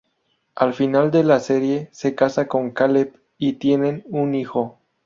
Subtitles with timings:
[0.55, 4.79] Al final de la serie se casa con Caleb y tienen un hijo.